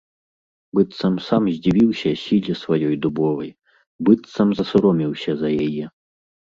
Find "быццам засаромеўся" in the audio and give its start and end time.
4.09-5.31